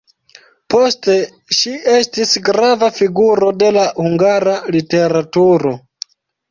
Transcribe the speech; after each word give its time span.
Poste 0.73 1.17
ŝi 1.59 1.73
estis 1.97 2.33
grava 2.49 2.91
figuro 2.99 3.53
de 3.61 3.73
la 3.79 3.87
hungara 4.03 4.59
literaturo. 4.79 5.81